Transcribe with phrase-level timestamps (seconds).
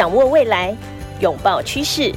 [0.00, 0.74] 掌握未来，
[1.20, 2.10] 拥抱趋势，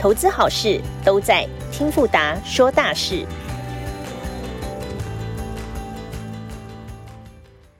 [0.00, 3.26] 投资好事都在听富达说大事。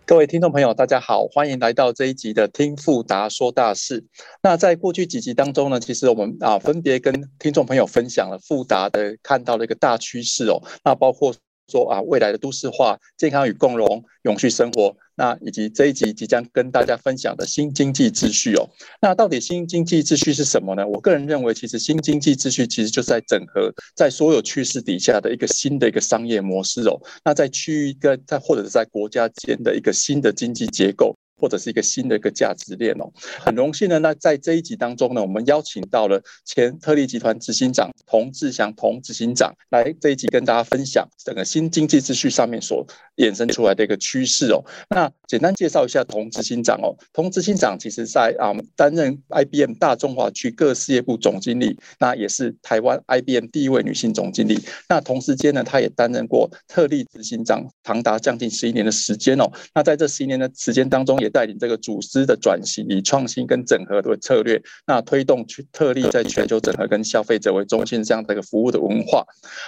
[0.05, 4.05] 各位听众朋友，大家好，欢迎来到这一集的听富达说大事。
[4.43, 11.35] 那在过去几集当中呢，其实我们啊分别跟听众朋友分享了富达的看到的一个大趋势哦，那包括。
[11.71, 18.69] 说啊，未来的都市化、健康与共荣、永续生活，那以及这一集即将跟大家分享的新经济秩序哦。
[19.01, 20.87] 那到底新经济秩序是什么呢？
[20.87, 27.01] 我个人认为，其实新经济秩序其实就是在整合在所有趋势底下的一个新的一个商业模式哦。
[27.25, 31.17] 那在区域跟在或者是在国家间的一个新的经济结构。
[31.41, 33.99] 或者是一个新的一个价值链哦，很荣幸呢。
[33.99, 42.87] 那在这一集当中呢，我们邀请到了前特力集团执行长童志祥童执行长来这一集跟大家分享整个新经济秩序上面所
[43.17, 44.63] 衍生出来的一个趋势哦。
[44.91, 54.59] 那简单介绍一下童执行长哦，童执行长其实在啊担任 IBM 大中华区各事业部总经理，那也是台湾 IBM 第一位女性总经理。
[54.89, 59.51] 那同时间呢，她也担任过特力执行长长达将近十一年的时间哦。
[59.75, 69.25] 那在这十一年的时间当中，也带领这个组织的转型，以创新跟整合的策略，那推动去特例在全球整合跟消费者为中心这样的一个服务的文化。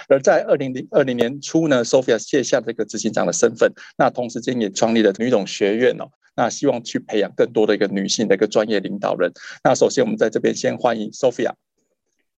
[0.07, 9.31] 而在二零零二零年初呢，Sophia 卸下这个执行长的身份，那同时间也创立了女董学院哦，那希望去培养更多的一个女性的一个专业领导人。
[9.63, 11.53] 那首先我们在这边先欢迎 Sophia。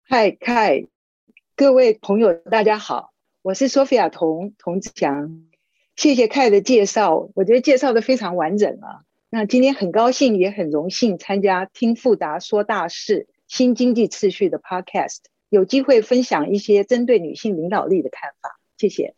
[0.07, 0.85] 嗨，凯，
[1.57, 5.43] 各位朋友，大家好，我是 Sophia 童童子祥，
[5.97, 9.03] 谢谢凯的介绍，我觉得介绍的非常完整啊。
[9.37, 18.61] 那今天很高兴，也很荣幸参加听富达说大事新经济秩序的 Podcast，有机会分享一些针对女性领导力的看法。
[18.77, 19.17] 谢谢。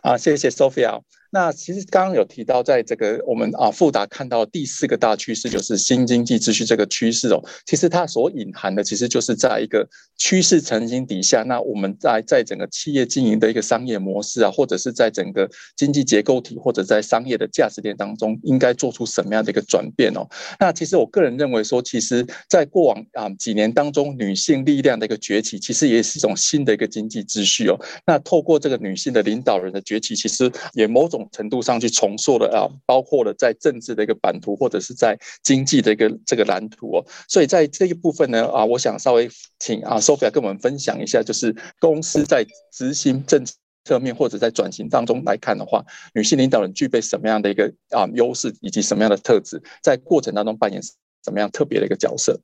[0.00, 1.00] 啊，谢谢 Sophia。
[1.30, 7.42] 那其实刚刚有提到，在这个我们啊富达看到第四个大趋势，就是新经济秩序这个趋势哦。
[7.66, 20.26] 其实它所隐含的，其实就是在一个趋势成型底下，那我们在在整个企业经营的一个商业模式啊，或者是在整个经济结构体或者在商业的价值链当中，应该做出什么样的一个转变哦？
[20.58, 27.78] 那其实我个人认为说，其实在过往啊几年当中，女性力量的一个崛起，其实也是一种新的一个经济秩序哦。
[28.06, 37.04] 那透过这个女性的领导人的崛起，其实也某种程度上去重塑了啊，包括了在政治的一个版图，或者是在经济的一个这个蓝图哦。
[37.28, 43.42] 所以在这一部分呢啊，我想稍微请啊 Sophia 跟我们分享一下，就是公司在执行政
[43.84, 45.84] 策面或者在转型当中来看的话，
[46.14, 50.82] 女性领导人具备什么样的一个啊优势，以及什么样的特质，在过程当中扮演
[51.24, 52.40] 什么样特别的一个角色？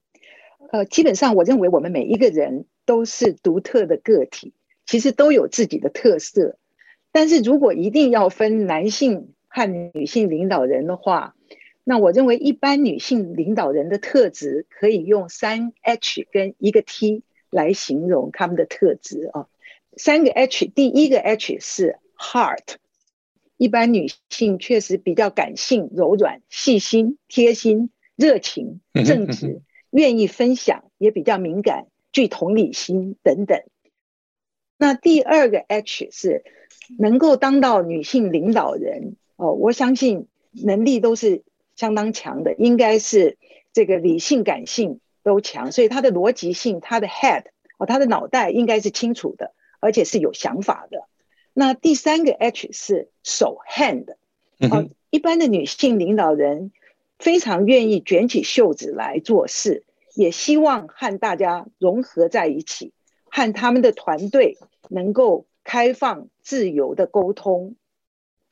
[0.72, 4.54] 呃，基本上我认为我们每一个人都是独特的个体，
[4.86, 6.56] 其实都有自己的特色。
[7.14, 11.36] 但是如果一定要分男性和女性领导人的话，
[11.84, 19.46] 那我认为一般女性领导人的特质可以用三 H 跟一个 T 来形容他们的特质啊。
[19.96, 22.78] 三个 H，第一个 H 是 Heart，
[23.58, 33.62] 一般女性确实比较感性、柔软、细心、贴心、热情、正直，愿意分享，也比较敏感、具同理心等等。
[34.78, 36.42] 那第二个 H 是。
[36.98, 41.42] 能够当到女性领导人哦，我相信能力都是
[41.76, 43.38] 相当强的，应该是
[43.72, 47.44] 这个理性、感性都强，所以她的逻辑性、她的 head
[47.78, 51.08] 哦，她的脑袋应该是清楚的，而且是有想法的。
[51.52, 54.14] 那第三个 H 是手 hand
[54.70, 56.72] 哦，一般的女性领导人
[57.18, 59.84] 非常愿意卷起袖子来做事，
[60.14, 62.92] 也希望和大家融合在一起，
[63.24, 64.58] 和他们的团队
[64.88, 65.46] 能够。
[65.64, 67.74] 开放自由的沟通，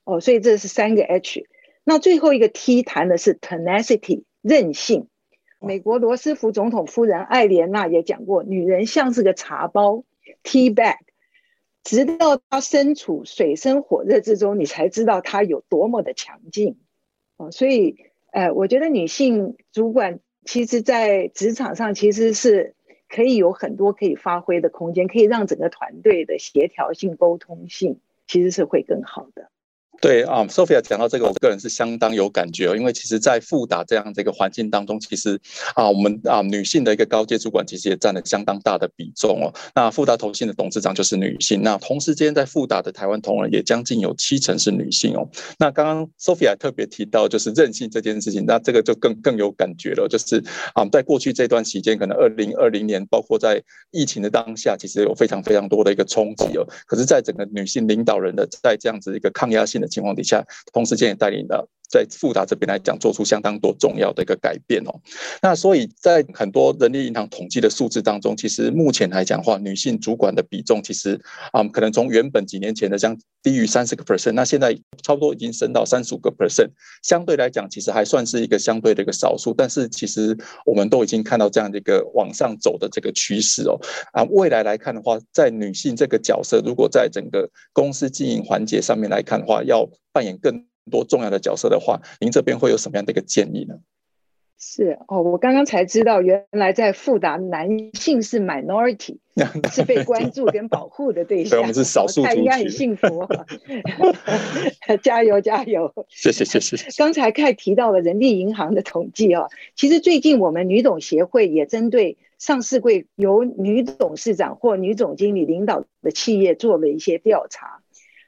[0.04, 1.46] 哦，所以这是三个 H。
[1.84, 5.08] 那最后一个 T 谈的是 tenacity 韧性。
[5.60, 10.04] 美国罗斯福总统夫人艾莲娜也讲过，女人像是个茶包
[10.42, 10.96] tea bag，
[11.84, 16.78] 直到她身处水深火热之中，你才知道她有多么的强劲。
[17.36, 17.96] 哦，所以，
[18.32, 22.74] 呃，我觉得女性主管其实，在职场上其实是。
[23.14, 29.51] 可以有很多可以发挥的空间，可以让整个团队的协调性、沟通性其实是会更好的。
[30.02, 32.76] 对啊，Sophia 讲到这个，我个人是相当有感觉哦。
[32.76, 35.40] 因为其实，在富达这样的一个环境当中，其实
[35.76, 39.54] 啊，我们啊女性的一个高阶主管，其实也占了相当大的比重哦。
[39.76, 45.24] 那富达投信的董事长就是女性，那同时间在富达的台湾同仁也将近有七成是女性哦。
[45.56, 50.08] 那刚刚 Sophia 特别提到就是韧性这件事情，那这个就更更有感觉了。
[50.08, 50.42] 就是
[50.74, 53.62] 啊，在过去这段期间，可能二零二零年，包括在
[53.92, 56.66] 疫情的当下，其实有非常非常多的一个冲击哦。
[56.88, 61.68] 可是，在整个女性领导人的在这样子一个抗压性的情况底下，同时间也带领了。
[61.92, 64.98] 在富达这边来讲，做出相当多重要的一个改变哦。
[65.42, 71.20] 那所以在很多人力银行统计的数字当中，其实目前来讲的话，女性主管的比重其实
[71.52, 76.70] 啊，可能从原本几年前的将低于三十个 percent，那现在差不多已经升到三十五个 percent。
[77.02, 80.34] 相对来讲，其实还算是一个相对的一个少数，但是其实
[80.64, 83.78] 我们都已经看到这样的一个往上走的这个趋势哦。
[84.14, 89.81] 啊，未来来看的话，在女性这个角色，如果在整个公司经营环节上面来看的话，要
[90.12, 90.64] 扮演更。
[90.90, 93.76] 多重要的角色的话，您这边会有什么样的一个建议呢？
[94.58, 99.18] 是哦，我刚刚才知道，原来在富达男性是 minority，
[99.72, 101.60] 是被关注跟保护的对象。
[101.60, 103.06] 我们是少数族群，应该很幸福。
[105.04, 105.94] 加油加油！
[106.08, 106.76] 谢谢谢谢。
[106.98, 117.81] 刚才看提到了人力银行的统计哦，其实最近我们女董协会也针对上市柜由女董事长或女总经理领导的企业做了一些调查。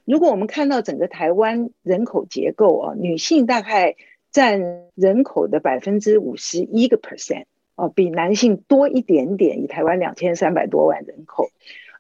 [0.05, 3.97] 如果我们看到整个台湾人口结构啊，女性大概
[4.31, 9.63] 占人口的百分之五十一个 percent 啊，比男性多一点点。
[9.63, 11.49] 以台湾两千三百多万人口，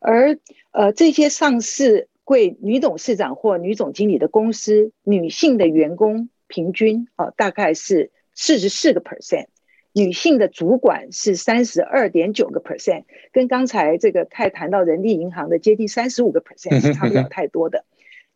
[0.00, 0.38] 而
[0.72, 9.46] 呃这些上市柜女董事长或女总经理的公司，女性的员工平均啊大概是四十四个 percent，
[9.92, 17.86] 女性的主管是三十二点九个 percent，跟刚才这个太谈到人力银行的接近三十五个 percent 是差不了太多的。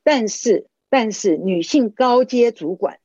[0.02, 2.98] 但是，但是女性高阶主管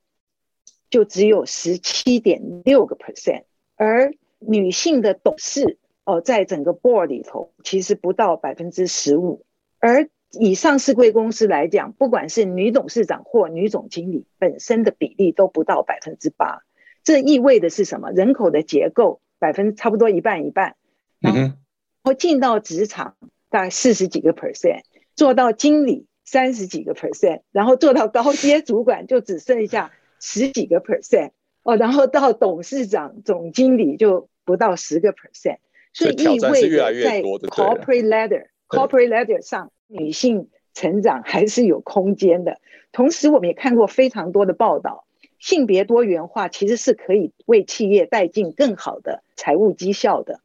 [0.90, 3.44] 就只有十七点六个 percent，
[3.75, 9.45] 而女性的董事哦，在整个 board 里头其实不到百分之十五，
[9.80, 16.63] 而以上市贵公司来讲，不管是女董事长或女总经理本身的比例都不到百分之八，
[17.04, 18.12] 这意味的是什么？
[18.12, 20.75] 人口的结构百分差不多一半一半，
[21.19, 21.57] 然
[22.04, 23.18] 后进到职场
[23.50, 24.84] 大概四十几个 percent，
[25.16, 26.07] 做到经理。
[26.25, 31.31] 三十几个 percent，然后做到高阶主管就只剩下十几个 percent
[31.63, 35.57] 哦，然后到董事长、总经理就不到十个 percent，
[35.91, 42.59] 所以意味着在 corporate ladder，corporate ladder 上女性成长还是有空间的。
[42.91, 45.05] 同时，我们也看过非常多的报道，
[45.39, 50.39] 性别多元化其实是可以为企业带进更好的财务绩效的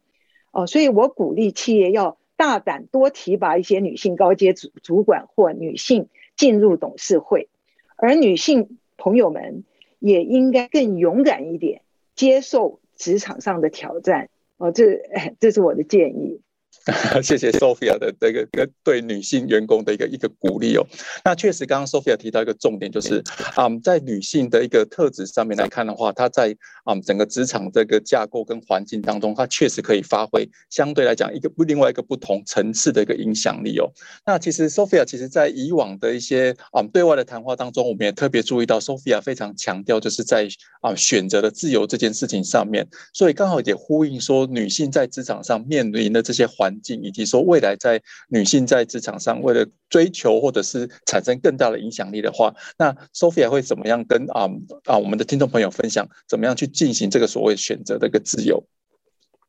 [0.51, 2.19] 哦，所以我鼓励企业要。
[2.39, 7.49] 大胆多提拔一些女性高阶主主管或女性进入董事会，
[7.97, 9.65] 而女性朋友们
[9.99, 11.83] 也应该更勇敢一点，
[12.15, 14.31] 接受职场上的挑战。
[14.57, 15.03] 哦，这
[15.41, 16.38] 这是我的建议。
[17.23, 20.87] 谢谢 Sophia 的这个个对女性员工的一个一个鼓励哦。
[21.25, 23.23] 那确实，刚刚 Sophia 提到一个重点，就是
[23.55, 33.93] 啊，在女性的一个特质上面来看的话，她在啊整个职场这个架构跟环境当中，她确实可以发挥相对来讲一个不另外一个不同层次的一个影响力哦。
[34.25, 40.49] 那其实 Sophia 其实在以往的一些啊对外的谈话当中，我们也特别注意到 Sophia 非常强调就是在
[40.81, 46.68] 啊选择的自由这件事情上面，所以刚好也呼应说女性在职场上面临的这些环。
[46.69, 54.47] 环境以及说未来在女性在职场上为了追求或者是产生更大的影响力的话，那 Sophia 会怎么样跟啊
[54.85, 58.63] 啊我们的听众朋友分享怎么样去进行这个所谓选择的一个自由？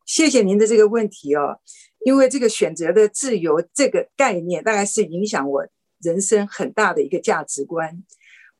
[0.05, 1.59] 谢谢您的这个问题哦，
[2.05, 5.67] 因为这个选择的自由这个概念，大概是影响我
[6.01, 8.01] 人生很大的一个价值观。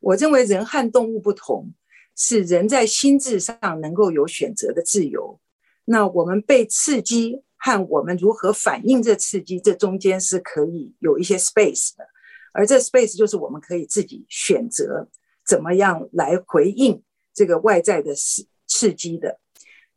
[0.00, 1.72] 我认为人和动物不同，
[2.14, 5.40] 是人在心智上能够有选择的自由。
[5.86, 7.40] 那我们被刺激。
[7.60, 12.04] 和我们如何反应这刺激，这中间是可以有一些 space 的，
[12.54, 15.06] 而这 space 就是我们可以自己选择
[15.46, 17.02] 怎么样来回应
[17.34, 19.38] 这个外在的刺刺激的。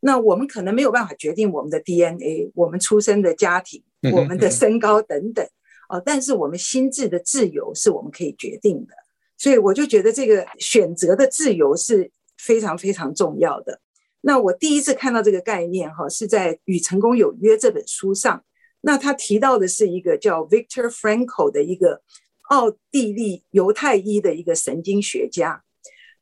[0.00, 5.42] 那我们可能没有办法决定我们的 DNA，我们出生的家庭，我们的身高等等，
[5.88, 8.94] 哦，但是我们心智的自由是我们可以决定的。
[9.38, 13.80] 所以我就觉得这个选择的自由是非常非常重要的。
[14.26, 18.42] 那我第一次看到这个概念，哈，是在《与成功有约》这本书上。
[18.80, 22.00] 那他提到的是一个叫 Victor Frankl 的一个
[22.48, 25.62] 奥地利犹太裔的一个神经学家。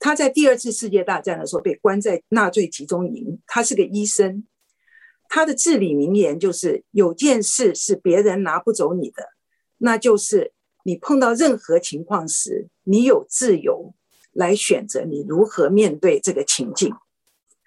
[0.00, 4.44] 他在第二次世界大战的时候被关在纳粹集中营，他是个医生。
[5.28, 9.28] 他的至理名言就是：有件事是别人拿不走你的，
[9.78, 10.52] 那就是
[10.85, 13.94] 你碰到任何情况时，你有自由
[14.32, 16.92] 来选择你如何面对这个情境。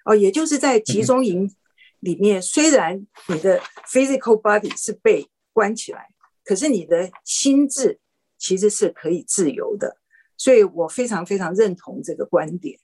[0.06, 1.52] 哦，也就是在集中营
[1.98, 6.08] 里面，虽然你的 physical body 是被关起来，
[6.44, 7.98] 可是你的心智
[8.38, 9.98] 其实是可以自由的。
[10.38, 12.78] 所以我非常非常认同这个观点。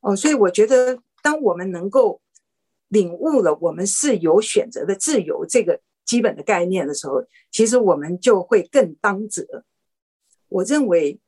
[0.00, 2.20] 哦，所以我觉得，当我们能够
[2.88, 9.64] 领悟了我们是有选择的自由这个基本的概念的时候，其实我们就会更当责。
[10.48, 11.20] 我认为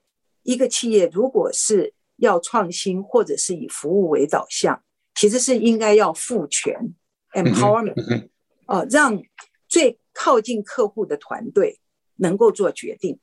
[0.42, 4.82] 一个企业如果是要创新，或者是以服务为导向，
[5.16, 6.94] 其实是应该要赋权
[7.32, 8.28] （empowerment），
[8.66, 9.20] 哦，让
[9.66, 11.80] 最靠近客户的团队
[12.16, 13.18] 能够做决定。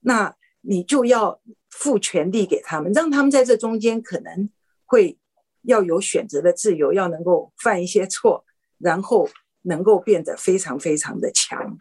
[0.00, 4.48] 那你就要赋权力给他们，让他们在这中间可能
[4.86, 5.18] 会
[5.62, 8.44] 要有选择的自由，要能够犯一些错，
[8.78, 9.28] 然后
[9.62, 11.78] 能够变得非常非常的强。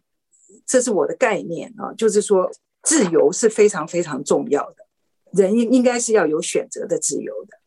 [0.66, 2.52] 这是我的概念啊，就是说
[2.82, 4.86] 自由是非常非常重要的，
[5.32, 7.58] 人应应该是要有选择的自由的。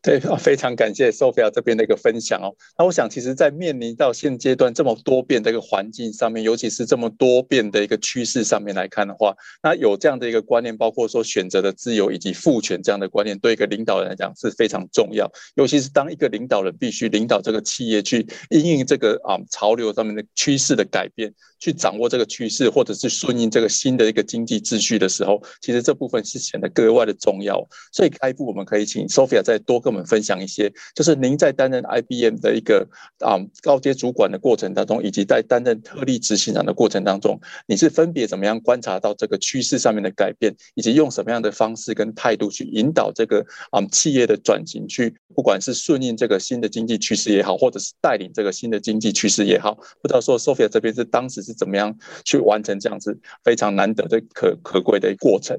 [0.02, 2.54] 对，非常感谢 Sophia 这边的一个分享哦。
[2.78, 15.30] 那我想，其实，在面临到现阶段这么多变的一个环境上面，尤其是这么多变的一个趋势上面来看的话，那有这样的一个观念，包括说选择的自由以及赋权这样的观念，对一个领导人来讲是非常重要。
[15.56, 27.62] 尤其是当一个领导人必须领导这个企业去应应这个啊潮流上面的趋势的改变，去掌握这个趋势，或者是顺应这个新的一个经济秩序的时候，其实这部分是显得格外的重要。
[27.92, 32.86] 所以，下一步我们可以请 Sophia 再多个我们分享一些，就是您在担任 IBM 的一个
[33.18, 55.58] 啊高阶主管的过程当中，以及在担任特例执行长的过程当中，你是分别怎么样观察到这个趋势上面的改变，以及用什么样的方式跟态度去引导这个啊企业的转型，去不管是顺应这个新的经济趋势也好，或者是带领这个新的经济趋势也好，不知道说 Sophia 这边是当时是怎么样去完成这样子非常难得的可可贵的过程。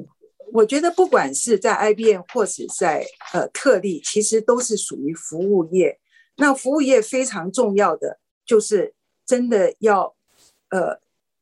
[0.54, 6.00] 我觉得不管是在 IBM 或是在呃特例，其实都是属于服务业。
[6.38, 8.94] 那服务业非常重要的就是
[9.26, 10.16] 真的要
[10.70, 11.00] 呃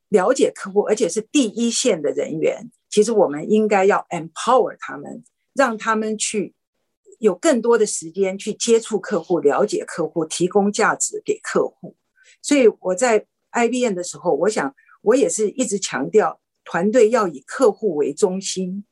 [0.09, 2.69] 了解客户，而且是第一线的人员。
[2.89, 5.23] 其实我们应该要 empower 他们，
[5.53, 6.53] 让他们去
[7.19, 11.95] 有更多的时间去接触客户、了解客户、提供价值给客户。
[12.41, 18.85] 所以我在 IBM 的时候，我想我也是一直强调团队要以客户为中心。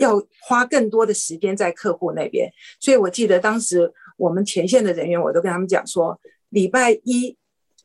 [0.00, 7.36] 要花更多的时间在客户那边，所以我记得当时我们前线的人员，我都跟他们讲说，礼拜一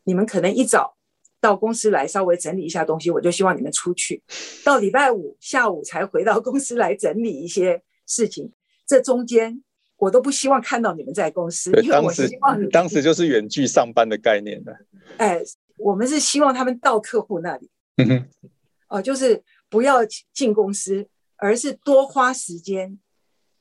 [0.05, 0.95] 你们可能一早
[1.41, 4.24] 到公司来稍微整理一下东西，我就希望你们出去，
[4.63, 8.50] 到礼拜五下午才回到公司来整理一些事情。
[8.88, 9.62] 这中间
[9.98, 14.74] 我都不希望看到你们在公司，因为我希望当时就是远距上班的概念的。
[15.17, 15.41] 哎，
[15.77, 18.25] 我们是希望他们到客户那里，嗯哼，
[18.88, 20.00] 哦，就是不要
[20.34, 21.05] 进公司。
[21.38, 23.00] 而是多花时间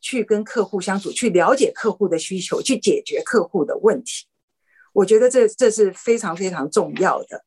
[0.00, 4.26] 去跟客户相处，去了解客户的需求，去解决客户的问题。
[4.92, 7.44] 我觉得这这是非常非常重要的。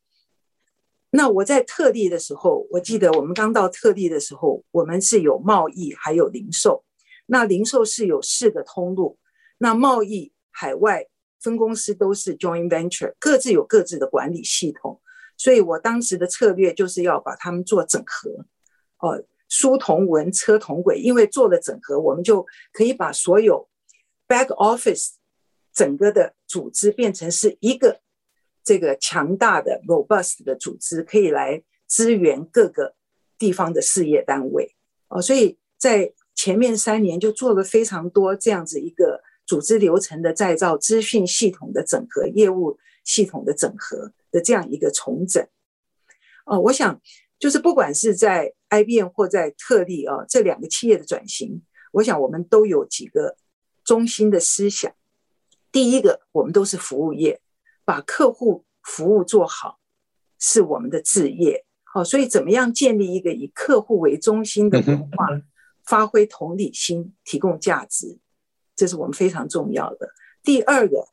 [1.12, 6.84] 那我在特例的时候，我记得我们刚到特例的时候，我们是有贸易还有零售。
[7.27, 9.17] 那零售是有四个通路，
[9.60, 11.05] 那贸易海外
[11.39, 15.00] 分公司都是 joint venture，各自有各自的管理系统。
[15.38, 18.46] 所以我当时的策略就是要把他们做整合，
[19.00, 19.24] 哦。
[19.49, 23.69] 书同文，车同轨，因为做了整合，我们就可以把所有
[24.27, 25.11] back office
[25.73, 28.01] 整个的组织变成是一个
[28.63, 32.95] 这个强大的 robust 的组织，可以来支援各个
[33.37, 34.75] 地方的事业单位。
[35.07, 45.47] 哦，所以在前面三年就做了非常多这样子一个组织流程的再造、资讯系统的整合、业务系统的整合的这样一个重整。
[46.45, 47.01] 哦，我想。
[47.39, 53.38] 就是不管是在 IBM 或在特例啊这两个企业的转型，我想我们都有几个
[53.84, 54.91] 中心的思想。
[55.72, 57.39] 第一个，我们都是服务业，
[57.86, 59.79] 把客户服务做好
[60.39, 61.65] 是我们的置业。
[61.84, 65.27] 好，所以怎么样建立一个以客户为中心的文化，
[65.86, 68.17] 发挥同理心，提供价值，
[68.75, 70.10] 这是我们非常重要的。
[70.41, 71.08] 第二个，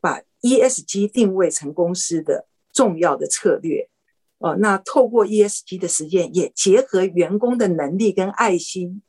[0.00, 3.88] 把 ESG 定位成公司的重要的策略。
[4.38, 9.02] 哦，那透过 ESG 的实践，也结合员工的能力跟爱心，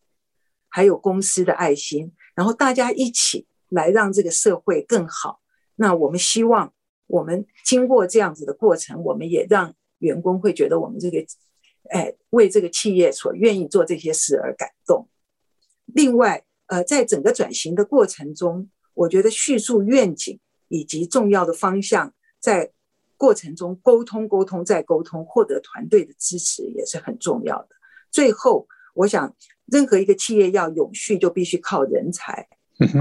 [0.67, 5.39] 还有公司的爱心，然后大家一起来让这个社会更好。
[5.75, 6.73] 那我们希望，
[7.05, 11.23] 我们经过这样子的过程，我们也让员工会觉得我们这个，
[11.91, 15.07] 哎，为这个企业所愿意做这些事而感动。
[15.85, 22.71] 另外，呃，在整个转型的过程中，我觉得叙述愿景以及重要的方向，在。
[23.19, 27.75] 过程中沟通、沟通再沟通，获得团队的支持也是很重要的。
[28.09, 29.35] 最后，我想，
[29.65, 32.47] 任何一个企业要永续，就必须靠人才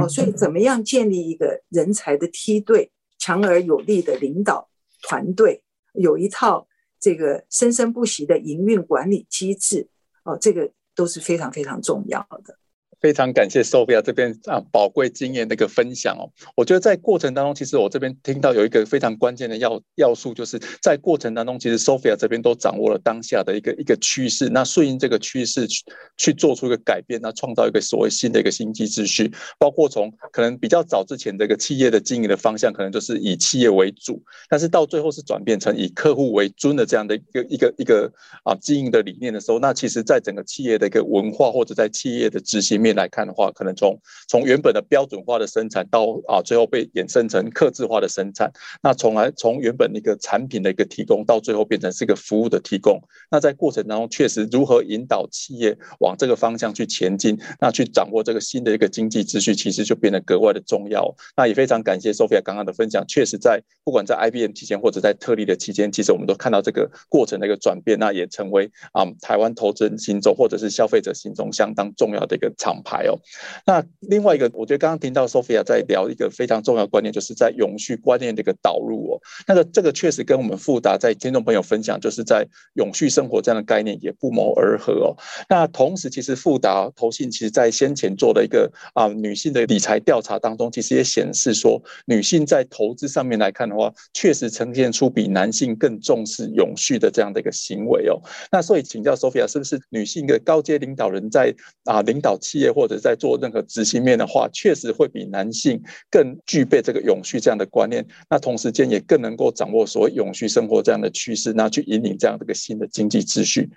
[0.01, 0.09] 哦。
[0.09, 4.69] 所以，怎么样建立一个人才的梯队，强而有力的领导
[5.03, 5.63] 团队，
[5.95, 6.67] 有一套
[6.99, 9.89] 这个生生不息的营运管理机制
[10.25, 12.59] 哦，这个都是非常非常重要的。
[13.01, 16.29] 非常感谢 Sophia 这边啊宝贵经验的一个分享哦。
[16.57, 25.85] 我觉得在过程当中，其实我这边听到有一个非常关键的要要素，就是在过程当中，其实 Sophia 这边都掌握了当下的一个一个趋势，那顺应这个趋势去
[26.17, 29.33] 去做出一个改变，那创造一个所谓新的一个新机秩序。
[29.61, 38.13] 包括从可能比较早之前这个企业的经营的方向，可能就是以企业为主，但是到最后是转变成以客户为尊的这样的一个一个一个
[38.43, 42.88] 啊经营的理念的时候，那其实在整个企业的一个文化或者在企业的执行面。
[42.95, 48.51] 来看的话，可能从从原本的标准化的生产到啊，最后被衍生成客制化的生产。
[48.83, 53.01] 那从来从原本一个产品的一个提供，到最后变成是一个服务的提供。
[53.31, 61.15] 那在过程当中，确实如何引导企业往这个方向去前进，那去掌握这个新的一个经济秩序，其实就变得格外的重要。
[61.37, 63.05] 那也非常感谢 Sophia 刚刚的分享。
[63.07, 67.99] 确实，在不管在 IBM 期间或者在特例的期间，其实我们都看到这个过程的一个转变。
[67.99, 72.89] 那也成为啊台湾投资人心中或者是消费者心中相当重要的一个场厂。
[72.89, 73.19] 牌哦，
[73.67, 79.21] 那另外一个，我觉得刚刚听到 Sophia 在聊一个非常重要的观念，就是在永续观念的一个导入哦。
[79.47, 85.17] 那个这个确实跟我们富达在听众朋友分享，就是在永续生活这样的概念也不谋而合哦。
[85.51, 98.19] 那同时，其实富达投信其实在先前做的一个啊女性的理财调查当中，其实也显示说，女性在投资上面来看的话，确实呈现出比男性更重视永续的这样的一个行为哦。
[98.51, 101.55] 那所以请教 Sophia，是不是女性的高阶领导人在
[101.85, 102.68] 啊领导企业？
[102.71, 108.07] 或者在做任何执行面的话，确实会比男性更具备这个永续这样的观念。
[108.29, 113.71] 那同时间也更能够掌握所谓永续生活这样的趋势，那去引领这样的一个新的经济秩序。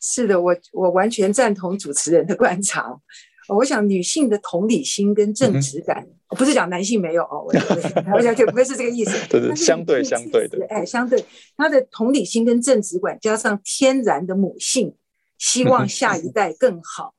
[0.00, 3.00] 是的，我我完全赞同主持人的观察。
[3.48, 7.52] 我想女性的同理心跟正直感，不是讲男性没有哦，我
[8.16, 9.12] 我想就不会是这个意思。
[9.28, 11.22] 对对，相对相对的，哎，相对
[11.56, 14.94] 她的同理心跟正直感，加上天然的母性，
[15.38, 17.14] 希望下一代更好。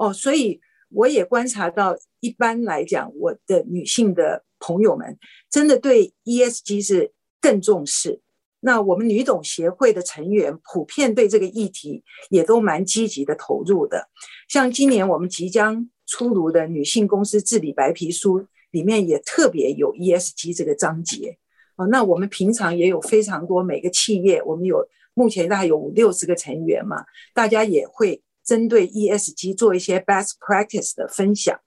[0.00, 5.18] 哦，所以我也观察到，一般来讲，我的女性的朋友们
[5.50, 8.22] 真的对 ESG 是更重视。
[8.60, 14.08] 那我们女董协会的成员普遍对这个议题也都蛮积极的投入的。
[14.48, 21.36] 像今年我们即将出炉的女性公司治理白皮书里面也特别有 ESG 这个章节。
[21.76, 28.22] 哦，那我们平常也有非常多每个企业，我们有目前大概有五六十个成员嘛，大家也会。
[28.50, 31.60] 针对 ESG 做一些 best practice 的分享，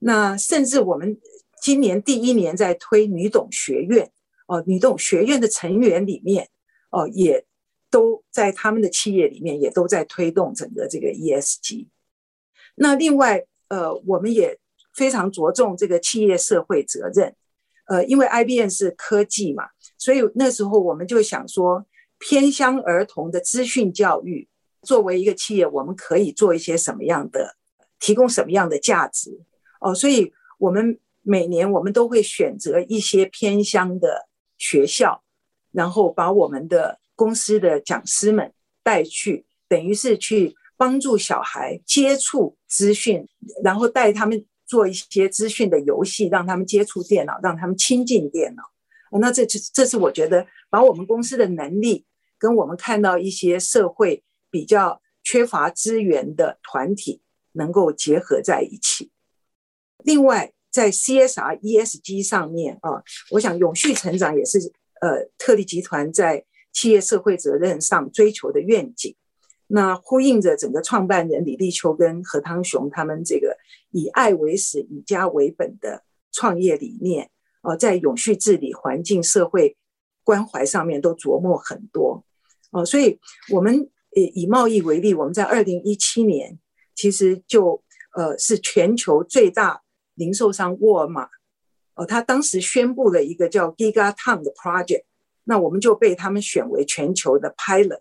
[0.00, 1.18] 那甚至我们
[1.62, 4.12] 今年第一年在推女董学院
[4.46, 6.50] 哦，女董学院的成员里面
[6.90, 7.46] 哦，也
[7.90, 11.86] 都在他们的企业里面也都在推动整个这个 ESG。
[12.74, 14.58] 那另外呃，我们也
[14.92, 17.34] 非常着重这个企业社会责任，
[17.86, 19.64] 呃，因为 IBM 是科技嘛，
[19.96, 21.86] 所以那时候我们就想说
[22.18, 24.46] 偏乡儿童的资讯教育。
[24.82, 27.56] 作为一个企业，我们可以做一些什么样的，
[27.98, 29.40] 提供什么样的价值
[29.80, 29.94] 哦？
[29.94, 35.22] 所以，我们每年我们都会选择一些偏乡的学校，
[35.72, 43.26] 然后把我们的公司的讲师们带去，等于是去帮助小孩接触资讯，
[43.64, 48.62] 然后带他们做一些资讯的游戏，让他们接触电脑，让他们亲近电脑。
[49.18, 52.04] 那这这这是我觉得把我们公司的能力
[52.38, 54.22] 跟我们看到一些社会。
[54.50, 57.20] 比较缺乏资源的团体
[57.52, 59.10] 能够结合在一起。
[60.04, 69.16] 另外，在 CSR、ESG 上面啊，我想永续成长也是呃特力集团在企业社会责任上追求的愿景。
[69.66, 73.58] 那呼应着整个创办人李立秋跟何汤雄他们这个
[73.90, 77.30] 以爱为始、以家为本的创业理念
[77.62, 79.76] 啊，在永续治理、环境、社会
[80.22, 82.24] 关怀上面都琢磨很多
[82.70, 83.18] 哦，所以
[83.50, 83.90] 我们。
[84.26, 86.58] 以贸易为例，我们在二零一七年
[86.94, 87.82] 其实就
[88.14, 89.82] 呃是全球最大
[90.14, 91.28] 零售商沃尔玛
[91.94, 95.04] 哦，他当时宣布了一个叫 Giga Town 的 project，
[95.44, 98.00] 那我们就被他们选为全球的 pilot，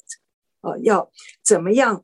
[0.61, 1.11] 呃，要
[1.43, 2.03] 怎么样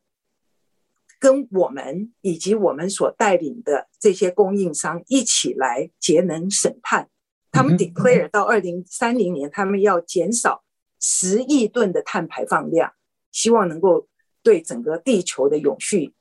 [1.20, 7.10] 跟我们以及我们所带领的这些供应商一起来节能审判？
[7.52, 10.64] 他们 declare 到二零三零年，他们要减少
[11.00, 12.94] 十亿吨的碳排放量。
[13.34, 14.08] 希望能够
[14.42, 16.14] 对整个地球的永续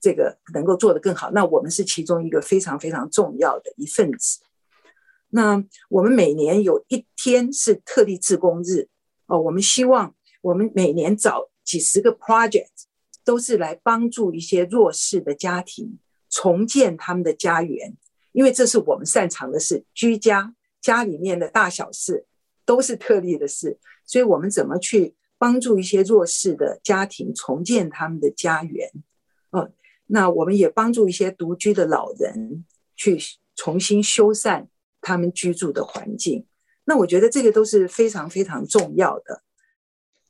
[0.00, 4.38] 这个能够做得更好，那我们是其中一个非常非常重要的一份子。
[5.30, 8.88] 那我们每年有一天是特例自工日
[9.26, 12.68] 哦，我们希望我们每年找几十个 project，
[13.24, 17.96] 都是来帮助一些弱势的家庭重建他们的家园，
[18.32, 22.26] 因为这是我们擅长的事，居家家里面的大小事
[22.64, 25.14] 都是特例的事，所以我们怎么去？
[25.40, 28.90] 帮助一些弱势的家庭重建他们的家园，
[29.52, 29.70] 哦，
[30.04, 33.18] 那我们也帮助一些独居的老人去
[33.56, 34.66] 重新修缮
[35.00, 36.44] 他们居住的环境。
[36.84, 39.42] 那我觉得这个都是非常非常重要的。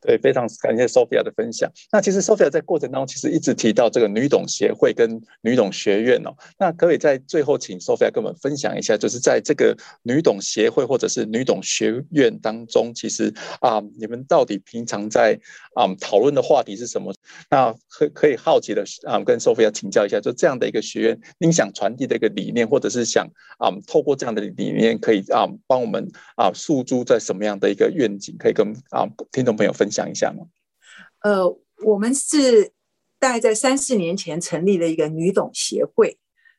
[0.01, 1.71] 对，非常感谢 Sophia 的分享。
[1.93, 6.35] 那其实 Sophia 在过程当中，其实一直提到这个女董协会跟女董学院哦。
[6.59, 15.39] 那可以在最后请 Sophia 跟我们分享一下，就是在这个女董协会或者是女董学院当中，其实啊，你们到底平常在
[15.75, 17.13] 啊讨论的话题是什么？
[17.51, 29.89] 那可可以好奇的啊，跟 Sophia 请教一下，就这样的一个学院，您想传递的一个理念，或者是想啊透过这样的理念，可以啊帮我们啊诉诸在什么样的一个愿景，可以跟啊听众朋友分。
[29.90, 30.46] 讲一下吗？
[31.22, 31.46] 呃，
[31.85, 32.72] 我们是
[33.18, 36.18] 大概在三四年前成立了一个女董协会。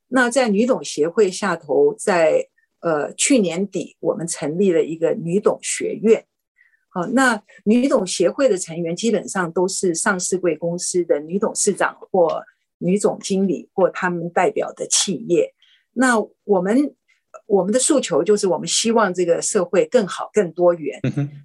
[0.10, 2.48] 那在女董协会下头，在
[2.82, 6.26] 呃去年底，我们成立了一个女董学院。
[6.90, 12.44] 好，那女董协会的成员基本上都是上市贵公司的女董事长或
[12.78, 15.54] 女总经理或他们代表的企业。
[15.94, 16.94] 那我们
[17.48, 21.00] 我们的诉求就是，我们希望这个社会更好、更多元。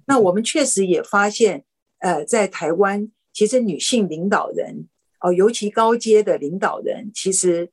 [0.05, 1.63] 那我们确实也发现。
[1.99, 4.87] 呃，在台湾，其实女性领导人
[5.19, 7.71] 哦，尤其高阶的领导人，其实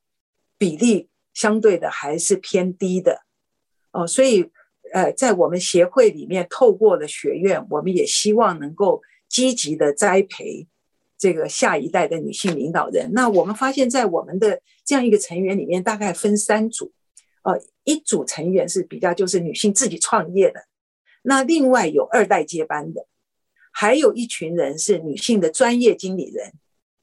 [0.57, 3.21] 比例相对的还是偏低的
[3.91, 4.07] 哦。
[4.07, 4.49] 所以，
[4.93, 10.67] 呃，在我们协会里面，透过了学院，我们也希望能够积极的栽培
[11.17, 13.11] 这个下一代的女性领导人。
[13.13, 16.91] 那我们发现，在我们的这样一个成员里面，大概分三组
[17.43, 20.65] 哦，一组成员是比较就是女性自己创业的，
[21.21, 23.05] 那另外有二代接班的。
[23.77, 26.53] 还有一群人是女性的专业经理人，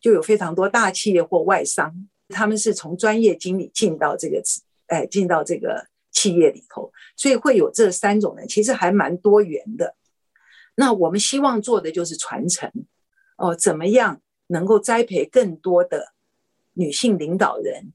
[0.01, 4.43] 就有非常多大企业或外商，他们是从专业经理进到这个，
[4.87, 9.97] 哎，进到这个企业里头，所以会有这三种人，其实还蛮多元的。
[10.75, 12.73] 那我们希望做的就是传承，
[13.37, 16.15] 哦，怎么样能够栽培更多的
[16.73, 17.93] 女性领导人，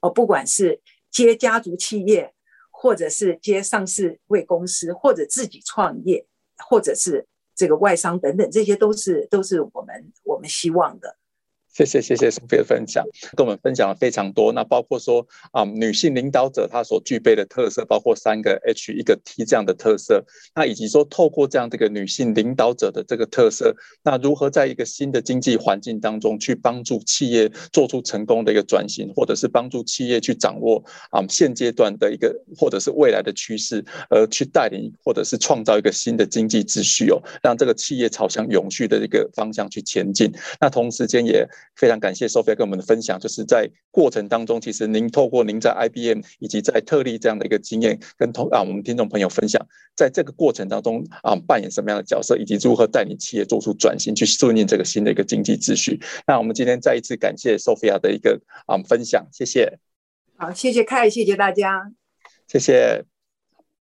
[0.00, 2.34] 哦，不管是接家族企业，
[2.70, 6.26] 或者是接上市贵公司，或者自己创业，
[6.58, 7.26] 或者是。
[7.58, 11.17] 这个外伤等等，这些都是都是我们我们希望的。
[11.78, 13.04] 谢谢谢谢苏菲的分享，
[13.36, 14.52] 跟我们分享了非常多。
[14.52, 20.24] 那包括说啊，女性领导者她所具备的特色，包括三个 H 一个 T 这样的特色。
[20.56, 40.32] 那以及说透过这样这个女性领导者的这个特色，那如何在一个新的经济环境当中去帮助企业做出成功的一个转型，或者是帮助企业去掌握啊现阶段的一个或者是未来的趋势，而去带领或者是创造一个新的经济秩序哦，让这个企业朝向永续的一个方向去前进。
[40.60, 41.48] 那同时间也。
[41.76, 56.00] 非常感谢 Sophia 跟我们的分享，就是在过程当中，其实您透过您在 IBM 以及在特立这样的一个经验，跟同啊我们听众朋友分享，在这个过程当中啊扮演什么样的角色，以及如何带领企业做出转型，去顺应这个新的一个经济秩序。
[56.26, 59.78] 那我们今天再一次感谢 Sophia 的一个啊分享，谢谢。
[60.36, 61.92] 好，谢谢凯，谢谢大家，
[62.46, 63.17] 谢谢。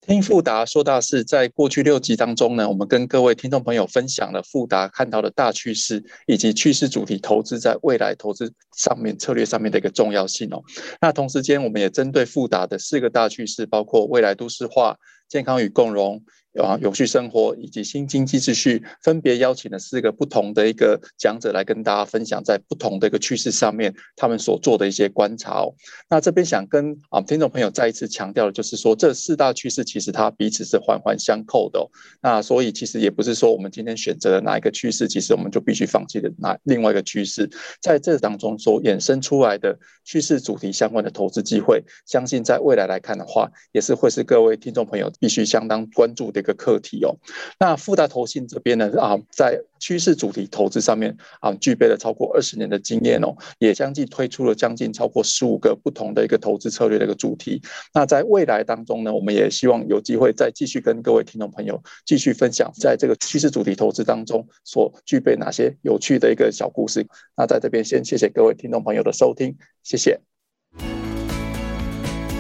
[0.06, 10.62] 听富达说大事，在过去六集当中呢，我们跟各位听众朋友分享了富达看到的大趋势以及趋势主题投资在未来投资上面策略上面的一个重要性哦。
[11.00, 14.98] 那同时间，我们也针对富达的四个大趋势，包括未来都市化、
[15.30, 16.22] 健康与共荣。
[16.62, 25.74] 啊，有序生活以及新经济秩序，分别邀请了四个不同的一个讲者来跟大家分享，在不同的一个趋势上面，他们所做的一些观察哦。
[26.08, 31.84] 那这边想跟啊听众朋友再一次强调的，就是说这四大趋势其实它彼此是环环相扣的。
[32.22, 37.50] 那所以其实也不是说我们今天选择了哪一个趋势，其实我们就必须放弃的哪另外一个趋势。
[37.82, 46.43] 在这当中所衍生出来的趋势主题相关的投资机会，相信在未来来看的话，也是会是各位听众朋友必须相当关注的。
[46.44, 47.16] 一个课题哦，
[47.58, 57.62] 那富达投信这边呢啊，在趋势主题投资上面啊，具备了超过二十年的经验哦，也相继推出了将近超过十五个不同的一个投资策略的一个主题。
[57.94, 67.06] 那在未来当中呢，我们也希望有机会再继续跟各位听众朋友继续分享，在这个趋势主题投资当中所具备哪些有趣的一个小故事。
[67.36, 70.20] 那在这边先谢谢各位听众朋友的收听，谢谢。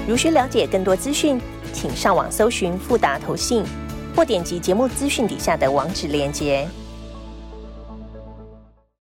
[0.05, 1.39] 如需了解更多资讯，
[1.71, 3.63] 请上网搜寻富达投信。
[4.15, 6.67] 或点击节目资讯底下的网址链接。